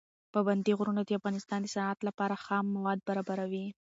[0.33, 3.65] پابندي غرونه د افغانستان د صنعت لپاره خام مواد برابروي.